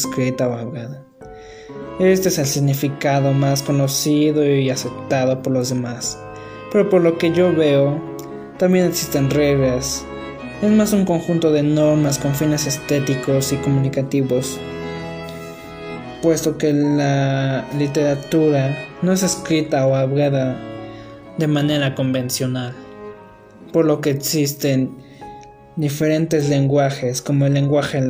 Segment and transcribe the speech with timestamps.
[0.00, 1.04] escrita o hablada.
[1.98, 6.18] Este es el significado más conocido y aceptado por los demás,
[6.72, 8.00] pero por lo que yo veo,
[8.58, 10.04] también existen reglas.
[10.62, 14.58] Es más un conjunto de normas con fines estéticos y comunicativos,
[16.22, 20.58] puesto que la literatura no es escrita o hablada
[21.38, 22.74] de manera convencional,
[23.72, 24.90] por lo que existen
[25.76, 28.02] diferentes lenguajes como el lenguaje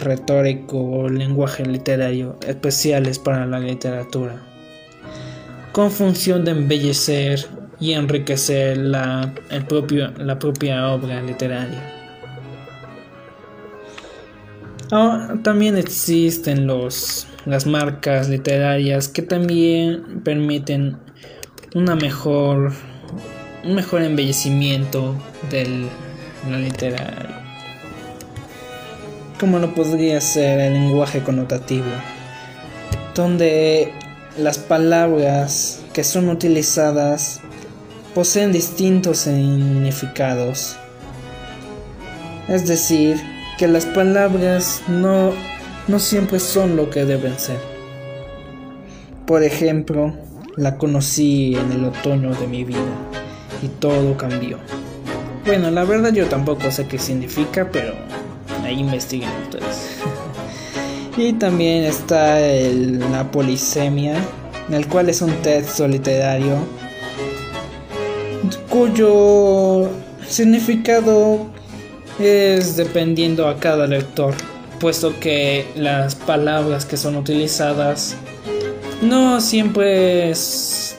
[0.00, 4.36] retórico o lenguaje literario especiales para la literatura,
[5.72, 7.46] con función de embellecer
[7.78, 11.96] y enriquecer la, el propio, la propia obra literaria.
[14.92, 20.96] Ah, también existen los, las marcas literarias que también permiten
[21.74, 22.72] una mejor,
[23.64, 25.14] un mejor embellecimiento
[25.48, 25.86] del
[26.48, 27.39] la literario.
[29.40, 31.86] Como lo podría ser el lenguaje connotativo,
[33.14, 33.90] donde
[34.36, 37.40] las palabras que son utilizadas
[38.14, 40.76] poseen distintos significados.
[42.48, 43.18] Es decir,
[43.56, 45.32] que las palabras no,
[45.88, 47.58] no siempre son lo que deben ser.
[49.26, 50.12] Por ejemplo,
[50.56, 52.78] la conocí en el otoño de mi vida
[53.62, 54.58] y todo cambió.
[55.46, 57.94] Bueno, la verdad yo tampoco sé qué significa, pero
[58.78, 59.98] investiguen ustedes.
[61.16, 64.14] y también está la polisemia,
[64.70, 66.56] el cual es un texto literario
[68.68, 69.90] cuyo
[70.26, 71.46] significado
[72.18, 74.34] es dependiendo a cada lector,
[74.78, 78.14] puesto que las palabras que son utilizadas
[79.02, 80.96] no siempre es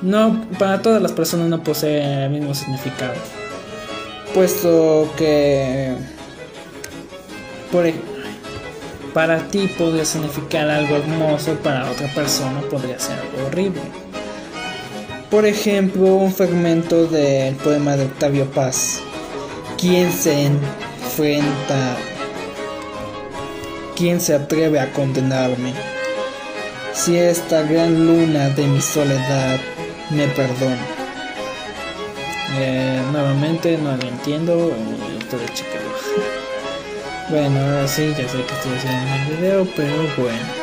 [0.00, 3.14] no para todas las personas no posee el mismo significado
[4.34, 5.94] puesto que
[7.72, 7.90] por,
[9.14, 13.80] para ti podría significar algo hermoso, para otra persona podría ser algo horrible.
[15.30, 19.00] Por ejemplo, un fragmento del poema de Octavio Paz.
[19.78, 21.96] ¿Quién se enfrenta?
[23.96, 25.72] ¿Quién se atreve a condenarme?
[26.92, 29.58] Si esta gran luna de mi soledad
[30.10, 30.86] me perdona.
[32.58, 34.70] Eh, nuevamente no lo entiendo.
[35.18, 35.50] Ustedes
[37.30, 40.62] Bueno, ahora sí, ya sé que estoy haciendo un video, pero bueno.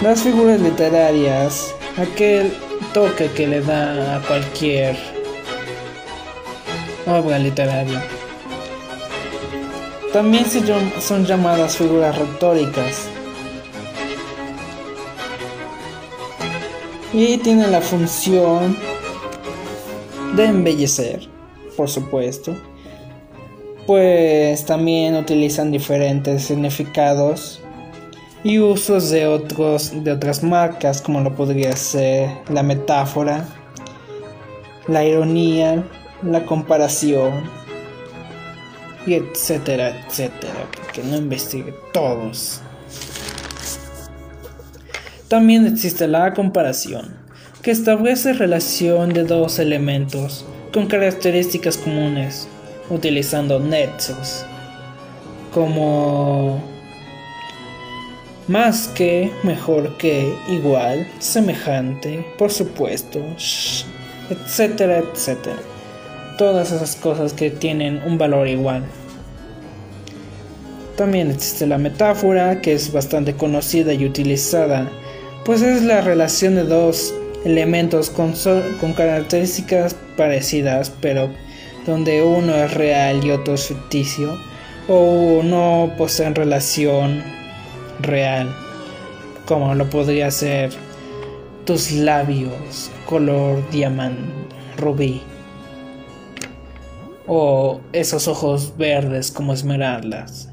[0.00, 2.52] Las figuras literarias, aquel
[2.92, 4.96] toque que le da a cualquier
[7.06, 8.02] obra literaria.
[10.12, 10.44] También
[11.00, 13.06] son llamadas figuras retóricas.
[17.12, 18.76] Y tienen la función
[20.34, 21.28] de embellecer,
[21.76, 22.56] por supuesto.
[23.86, 27.60] Pues también utilizan diferentes significados
[28.44, 33.46] y usos de otros de otras marcas como lo podría ser la metáfora,
[34.88, 35.84] la ironía,
[36.22, 37.50] la comparación
[39.06, 42.60] y etcétera, etcétera, porque no investigue todos.
[45.28, 47.16] También existe la comparación,
[47.62, 52.48] que establece relación de dos elementos con características comunes,
[52.92, 54.44] utilizando nexos
[55.52, 56.62] como
[58.48, 63.20] más que, mejor que, igual, semejante, por supuesto,
[64.30, 65.56] etcétera, etcétera.
[66.38, 68.84] Todas esas cosas que tienen un valor igual.
[70.96, 74.90] También existe la metáfora, que es bastante conocida y utilizada,
[75.44, 77.14] pues es la relación de dos
[77.44, 78.34] elementos con,
[78.80, 81.30] con características parecidas, pero
[81.86, 84.38] donde uno es real y otro es ficticio,
[84.88, 87.22] o no poseen relación
[88.00, 88.54] real,
[89.46, 90.70] como lo podría ser
[91.64, 94.22] tus labios color diamante
[94.76, 95.22] rubí,
[97.26, 100.48] o esos ojos verdes como esmeraldas,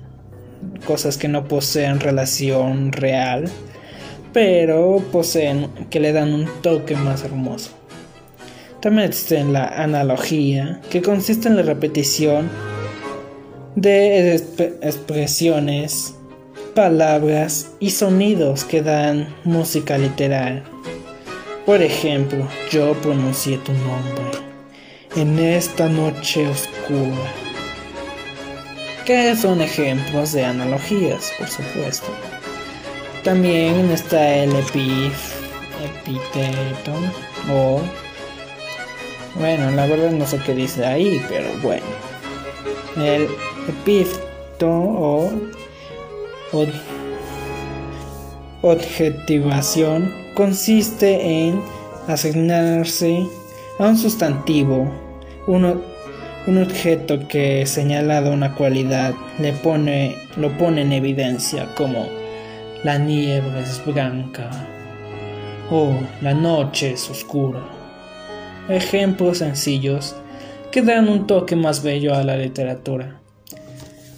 [0.86, 3.50] cosas que no poseen relación real
[4.34, 7.79] pero poseen que le dan un toque más hermoso.
[8.82, 12.50] También existe la analogía, que consiste en la repetición
[13.76, 14.36] de
[14.82, 16.16] expresiones,
[16.76, 20.64] palabras y sonidos que dan música literal.
[21.66, 24.24] Por ejemplo, yo pronuncié tu nombre
[25.16, 27.34] en esta noche oscura.
[29.06, 32.08] Que son ejemplos de analogías, por supuesto.
[33.24, 35.34] También está el epíteto
[37.52, 37.82] o
[39.40, 41.86] bueno, la verdad no sé qué dice ahí, pero bueno.
[42.98, 43.28] El
[43.68, 45.32] epíteto o,
[46.52, 46.66] o
[48.62, 51.62] objetivación consiste en
[52.08, 53.26] asignarse
[53.80, 54.92] a un sustantivo,
[55.48, 62.08] un objeto que señalado una cualidad le pone, lo pone en evidencia como
[62.84, 64.50] la nieve es blanca
[65.70, 67.79] o la noche es oscura.
[68.70, 70.16] Ejemplos sencillos
[70.72, 73.20] que dan un toque más bello a la literatura,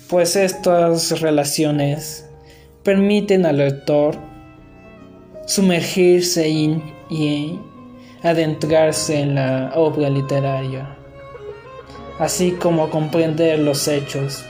[0.10, 2.28] pues estas relaciones
[2.84, 4.18] permiten al lector
[5.48, 7.60] sumergirse y
[8.22, 10.98] adentrarse en la obra literaria
[12.22, 14.46] así como comprender los hechos.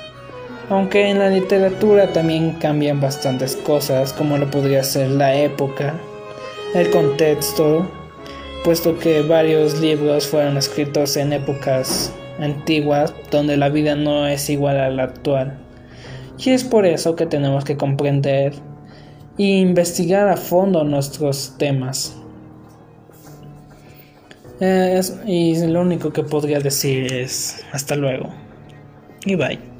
[0.69, 5.95] Aunque en la literatura también cambian bastantes cosas, como lo podría ser la época,
[6.75, 7.89] el contexto,
[8.63, 14.79] puesto que varios libros fueron escritos en épocas antiguas donde la vida no es igual
[14.79, 15.57] a la actual.
[16.37, 18.53] Y es por eso que tenemos que comprender
[19.37, 22.15] e investigar a fondo nuestros temas.
[24.59, 28.29] Eh, y lo único que podría decir es hasta luego.
[29.25, 29.70] Y bye.